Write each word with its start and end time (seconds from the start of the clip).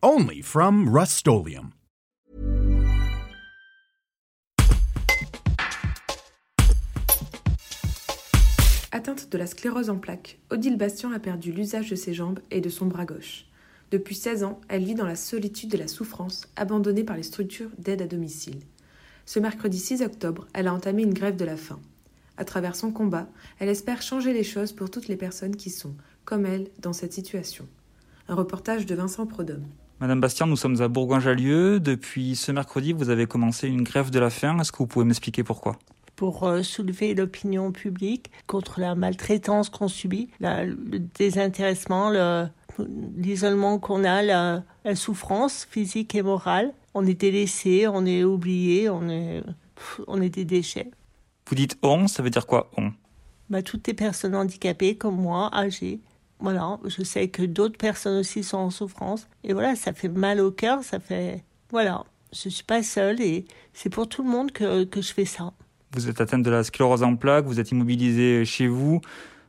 Only 0.00 0.42
from 0.42 0.88
Rust 0.88 1.26
Atteinte 8.92 9.28
de 9.28 9.36
la 9.36 9.46
sclérose 9.48 9.90
en 9.90 9.96
plaques, 9.98 10.38
Odile 10.50 10.76
Bastien 10.76 11.10
a 11.10 11.18
perdu 11.18 11.50
l'usage 11.50 11.90
de 11.90 11.96
ses 11.96 12.14
jambes 12.14 12.38
et 12.52 12.60
de 12.60 12.68
son 12.68 12.86
bras 12.86 13.06
gauche. 13.06 13.46
Depuis 13.90 14.14
16 14.14 14.44
ans, 14.44 14.60
elle 14.68 14.84
vit 14.84 14.94
dans 14.94 15.04
la 15.04 15.16
solitude 15.16 15.74
et 15.74 15.78
la 15.78 15.88
souffrance, 15.88 16.46
abandonnée 16.54 17.02
par 17.02 17.16
les 17.16 17.24
structures 17.24 17.70
d'aide 17.78 18.02
à 18.02 18.06
domicile. 18.06 18.60
Ce 19.26 19.40
mercredi 19.40 19.80
6 19.80 20.02
octobre, 20.02 20.46
elle 20.54 20.68
a 20.68 20.74
entamé 20.74 21.02
une 21.02 21.12
grève 21.12 21.34
de 21.34 21.44
la 21.44 21.56
faim. 21.56 21.80
À 22.36 22.44
travers 22.44 22.76
son 22.76 22.92
combat, 22.92 23.28
elle 23.58 23.68
espère 23.68 24.00
changer 24.00 24.32
les 24.32 24.44
choses 24.44 24.70
pour 24.70 24.92
toutes 24.92 25.08
les 25.08 25.16
personnes 25.16 25.56
qui 25.56 25.70
sont, 25.70 25.96
comme 26.24 26.46
elle, 26.46 26.68
dans 26.78 26.92
cette 26.92 27.14
situation. 27.14 27.66
Un 28.28 28.36
reportage 28.36 28.86
de 28.86 28.94
Vincent 28.94 29.26
Prodhomme. 29.26 29.66
Madame 30.00 30.20
Bastien, 30.20 30.46
nous 30.46 30.56
sommes 30.56 30.80
à 30.80 30.86
Bourgoin-Jallieu. 30.86 31.80
Depuis 31.80 32.36
ce 32.36 32.52
mercredi, 32.52 32.92
vous 32.92 33.10
avez 33.10 33.26
commencé 33.26 33.66
une 33.66 33.82
grève 33.82 34.10
de 34.10 34.20
la 34.20 34.30
faim. 34.30 34.56
Est-ce 34.60 34.70
que 34.70 34.78
vous 34.78 34.86
pouvez 34.86 35.04
m'expliquer 35.04 35.42
pourquoi? 35.42 35.76
Pour 36.14 36.44
euh, 36.44 36.62
soulever 36.62 37.14
l'opinion 37.14 37.72
publique 37.72 38.30
contre 38.46 38.78
la 38.78 38.94
maltraitance 38.94 39.70
qu'on 39.70 39.88
subit, 39.88 40.28
le 40.40 40.98
désintéressement, 41.18 42.12
l'isolement 43.16 43.80
qu'on 43.80 44.04
a, 44.04 44.22
la, 44.22 44.62
souffrance 44.94 45.66
physique 45.68 46.14
et 46.14 46.22
morale. 46.22 46.72
On 46.94 47.04
est 47.04 47.20
délaissé, 47.20 47.88
on 47.88 48.06
est 48.06 48.22
oublié, 48.22 48.88
on 48.88 49.08
est, 49.08 49.42
on 50.06 50.22
est 50.22 50.30
des 50.30 50.44
déchets. 50.44 50.92
Vous 51.48 51.56
dites 51.56 51.76
on, 51.82 52.06
ça 52.06 52.22
veut 52.22 52.30
dire 52.30 52.46
quoi 52.46 52.70
on? 52.76 52.92
Bah, 53.50 53.62
Toutes 53.62 53.88
les 53.88 53.94
personnes 53.94 54.36
handicapées 54.36 54.96
comme 54.96 55.16
moi, 55.16 55.50
âgées. 55.52 55.98
Voilà, 56.40 56.78
je 56.84 57.02
sais 57.02 57.28
que 57.28 57.42
d'autres 57.42 57.78
personnes 57.78 58.18
aussi 58.18 58.44
sont 58.44 58.58
en 58.58 58.70
souffrance. 58.70 59.26
Et 59.44 59.52
voilà, 59.52 59.74
ça 59.74 59.92
fait 59.92 60.08
mal 60.08 60.40
au 60.40 60.50
cœur, 60.50 60.82
ça 60.84 61.00
fait... 61.00 61.44
Voilà, 61.70 62.04
je 62.32 62.48
ne 62.48 62.52
suis 62.52 62.64
pas 62.64 62.82
seule 62.82 63.20
et 63.20 63.44
c'est 63.72 63.90
pour 63.90 64.08
tout 64.08 64.22
le 64.22 64.28
monde 64.28 64.52
que, 64.52 64.84
que 64.84 65.02
je 65.02 65.12
fais 65.12 65.24
ça. 65.24 65.52
Vous 65.92 66.08
êtes 66.08 66.20
atteinte 66.20 66.42
de 66.42 66.50
la 66.50 66.64
sclérose 66.64 67.02
en 67.02 67.16
plaques, 67.16 67.46
vous 67.46 67.60
êtes 67.60 67.70
immobilisée 67.70 68.44
chez 68.44 68.68
vous. 68.68 69.00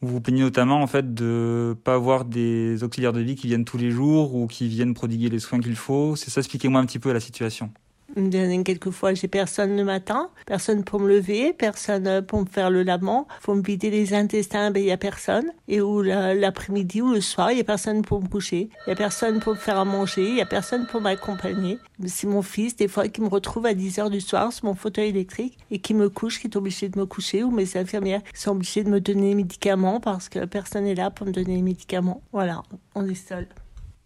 Vous 0.00 0.08
vous 0.08 0.20
plaignez 0.20 0.40
notamment 0.40 0.80
en 0.80 0.86
fait 0.86 1.12
de 1.12 1.76
pas 1.84 1.94
avoir 1.94 2.24
des 2.24 2.82
auxiliaires 2.82 3.12
de 3.12 3.20
vie 3.20 3.34
qui 3.34 3.48
viennent 3.48 3.66
tous 3.66 3.76
les 3.76 3.90
jours 3.90 4.34
ou 4.34 4.46
qui 4.46 4.66
viennent 4.68 4.94
prodiguer 4.94 5.28
les 5.28 5.38
soins 5.38 5.60
qu'il 5.60 5.76
faut. 5.76 6.16
C'est 6.16 6.30
ça, 6.30 6.40
expliquez-moi 6.40 6.80
un 6.80 6.86
petit 6.86 6.98
peu 6.98 7.12
la 7.12 7.20
situation. 7.20 7.70
Quelquefois, 8.14 9.14
j'ai 9.14 9.28
personne 9.28 9.76
le 9.76 9.84
matin, 9.84 10.30
personne 10.46 10.84
pour 10.84 11.00
me 11.00 11.08
lever, 11.08 11.52
personne 11.52 12.06
euh, 12.06 12.22
pour 12.22 12.40
me 12.40 12.46
faire 12.46 12.70
le 12.70 12.82
lavement. 12.82 13.26
Faut 13.40 13.54
me 13.54 13.62
vider 13.62 13.90
les 13.90 14.14
intestins, 14.14 14.70
ben 14.70 14.82
il 14.82 14.86
y 14.86 14.92
a 14.92 14.96
personne. 14.96 15.50
Et 15.68 15.80
ou 15.80 16.02
l'après-midi 16.02 17.02
ou 17.02 17.12
le 17.12 17.20
soir, 17.20 17.52
il 17.52 17.58
y 17.58 17.60
a 17.60 17.64
personne 17.64 18.02
pour 18.02 18.22
me 18.22 18.28
coucher. 18.28 18.70
Il 18.86 18.90
y 18.90 18.92
a 18.92 18.96
personne 18.96 19.40
pour 19.40 19.54
me 19.54 19.58
faire 19.58 19.78
à 19.78 19.84
manger. 19.84 20.28
Il 20.28 20.36
y 20.36 20.40
a 20.40 20.46
personne 20.46 20.86
pour 20.86 21.00
m'accompagner. 21.00 21.78
C'est 22.06 22.26
mon 22.26 22.42
fils, 22.42 22.76
des 22.76 22.88
fois, 22.88 23.08
qui 23.08 23.20
me 23.20 23.28
retrouve 23.28 23.66
à 23.66 23.74
10 23.74 23.98
heures 23.98 24.10
du 24.10 24.20
soir 24.20 24.52
sur 24.52 24.66
mon 24.66 24.74
fauteuil 24.74 25.08
électrique 25.08 25.58
et 25.70 25.78
qui 25.78 25.94
me 25.94 26.08
couche, 26.08 26.40
qui 26.40 26.46
est 26.46 26.56
obligé 26.56 26.88
de 26.88 26.98
me 26.98 27.06
coucher, 27.06 27.42
ou 27.42 27.50
mes 27.50 27.76
infirmières 27.76 28.22
qui 28.22 28.40
sont 28.40 28.52
obligées 28.52 28.84
de 28.84 28.90
me 28.90 29.00
donner 29.00 29.30
les 29.30 29.34
médicaments 29.34 30.00
parce 30.00 30.28
que 30.28 30.44
personne 30.44 30.84
n'est 30.84 30.94
là 30.94 31.10
pour 31.10 31.26
me 31.26 31.32
donner 31.32 31.56
les 31.56 31.62
médicaments. 31.62 32.22
Voilà, 32.32 32.62
on 32.94 33.06
est 33.08 33.14
seul. 33.14 33.46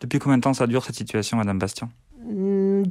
Depuis 0.00 0.18
combien 0.18 0.38
de 0.38 0.42
temps 0.42 0.54
ça 0.54 0.66
dure 0.66 0.84
cette 0.84 0.96
situation, 0.96 1.36
Madame 1.36 1.58
Bastien 1.58 1.88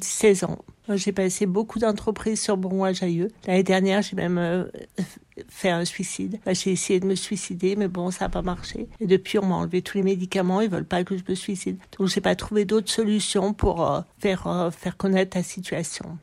16 0.01 0.43
ans. 0.45 0.59
J'ai 0.89 1.11
passé 1.11 1.45
beaucoup 1.45 1.79
d'entreprises 1.79 2.41
sur 2.41 2.57
Bourgoin-Jailleux. 2.57 3.29
L'année 3.47 3.63
dernière, 3.63 4.01
j'ai 4.01 4.15
même 4.15 4.37
euh, 4.37 4.65
fait 5.49 5.69
un 5.69 5.85
suicide. 5.85 6.39
j'ai 6.47 6.71
essayé 6.71 6.99
de 6.99 7.05
me 7.05 7.15
suicider, 7.15 7.75
mais 7.75 7.87
bon, 7.87 8.11
ça 8.11 8.25
n'a 8.25 8.29
pas 8.29 8.41
marché. 8.41 8.87
Et 8.99 9.07
depuis, 9.07 9.39
on 9.39 9.45
m'a 9.45 9.55
enlevé 9.55 9.81
tous 9.81 9.97
les 9.97 10.03
médicaments. 10.03 10.61
Ils 10.61 10.69
veulent 10.69 10.85
pas 10.85 11.03
que 11.03 11.17
je 11.17 11.23
me 11.27 11.35
suicide. 11.35 11.77
Donc, 11.97 12.07
j'ai 12.07 12.21
pas 12.21 12.35
trouvé 12.35 12.65
d'autres 12.65 12.91
solutions 12.91 13.53
pour 13.53 13.89
euh, 13.89 14.01
faire, 14.19 14.47
euh, 14.47 14.71
faire 14.71 14.97
connaître 14.97 15.37
la 15.37 15.43
situation. 15.43 16.17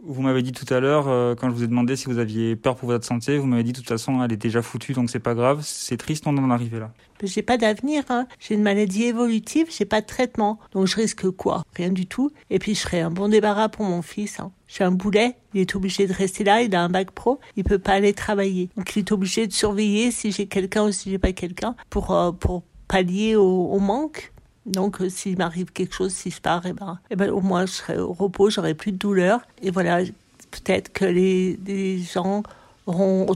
Vous 0.00 0.22
m'avez 0.22 0.42
dit 0.42 0.52
tout 0.52 0.72
à 0.72 0.80
l'heure, 0.80 1.08
euh, 1.08 1.34
quand 1.34 1.48
je 1.48 1.54
vous 1.54 1.62
ai 1.64 1.66
demandé 1.66 1.96
si 1.96 2.06
vous 2.06 2.18
aviez 2.18 2.56
peur 2.56 2.76
pour 2.76 2.88
votre 2.88 3.06
santé, 3.06 3.38
vous 3.38 3.46
m'avez 3.46 3.62
dit 3.62 3.72
de 3.72 3.78
toute 3.78 3.88
façon, 3.88 4.22
elle 4.22 4.32
est 4.32 4.36
déjà 4.36 4.60
foutue, 4.60 4.92
donc 4.92 5.08
c'est 5.08 5.20
pas 5.20 5.34
grave. 5.34 5.60
C'est 5.62 5.96
triste 5.96 6.24
d'en 6.24 6.50
arriver 6.50 6.78
là. 6.78 6.92
J'ai 7.22 7.42
pas 7.42 7.56
d'avenir, 7.56 8.04
hein. 8.10 8.26
J'ai 8.38 8.54
une 8.54 8.62
maladie 8.62 9.04
évolutive, 9.04 9.68
j'ai 9.70 9.86
pas 9.86 10.02
de 10.02 10.06
traitement. 10.06 10.58
Donc 10.72 10.88
je 10.88 10.96
risque 10.96 11.30
quoi? 11.30 11.62
Rien 11.74 11.90
du 11.90 12.06
tout. 12.06 12.30
Et 12.50 12.58
puis 12.58 12.74
je 12.74 12.80
serai 12.80 13.00
un 13.00 13.10
bon 13.10 13.28
débarras 13.28 13.70
pour 13.70 13.86
mon 13.86 14.02
fils. 14.02 14.40
Hein. 14.40 14.52
J'ai 14.66 14.84
un 14.84 14.90
boulet, 14.90 15.36
il 15.54 15.62
est 15.62 15.74
obligé 15.74 16.06
de 16.06 16.12
rester 16.12 16.44
là, 16.44 16.60
il 16.60 16.74
a 16.74 16.82
un 16.82 16.90
bac 16.90 17.12
pro, 17.12 17.40
il 17.56 17.64
peut 17.64 17.78
pas 17.78 17.92
aller 17.92 18.12
travailler. 18.12 18.68
Donc 18.76 18.94
il 18.96 18.98
est 19.00 19.12
obligé 19.12 19.46
de 19.46 19.52
surveiller 19.52 20.10
si 20.10 20.32
j'ai 20.32 20.46
quelqu'un 20.46 20.84
ou 20.84 20.92
si 20.92 21.10
j'ai 21.10 21.18
pas 21.18 21.32
quelqu'un 21.32 21.76
pour, 21.88 22.10
euh, 22.10 22.32
pour 22.32 22.64
pallier 22.88 23.36
au 23.36 23.78
manque. 23.78 24.33
Donc, 24.66 25.00
euh, 25.00 25.08
s'il 25.08 25.36
m'arrive 25.36 25.72
quelque 25.72 25.94
chose, 25.94 26.12
si 26.12 26.30
je 26.30 26.40
pars, 26.40 26.64
eh 26.64 26.72
ben, 26.72 26.98
eh 27.10 27.16
ben, 27.16 27.30
au 27.30 27.40
moins, 27.40 27.66
je 27.66 27.72
serai 27.72 27.98
au 27.98 28.12
repos, 28.12 28.50
j'aurai 28.50 28.74
plus 28.74 28.92
de 28.92 28.96
douleur. 28.96 29.40
Et 29.62 29.70
voilà, 29.70 30.02
peut-être 30.50 30.92
que 30.92 31.04
les, 31.04 31.98
gens 31.98 32.42
auront 32.86 33.26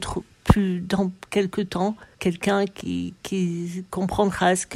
plus 0.45 0.81
dans 0.81 1.11
quelques 1.31 1.71
temps 1.71 1.97
quelqu'un 2.19 2.65
qui, 2.67 3.15
comprendra 3.91 4.57
ce 4.57 4.67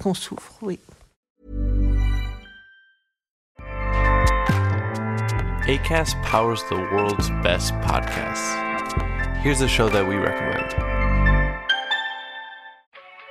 qu'on 0.00 0.14
souffre. 0.14 0.54
Oui. 0.62 0.78
Powers 6.24 6.62
the 6.68 6.76
world's 6.92 7.30
best 7.42 7.72
podcasts. 7.82 8.56
Here's 9.42 9.60
a 9.60 9.68
show 9.68 9.88
that 9.88 10.06
we 10.06 10.16
recommend. 10.16 10.91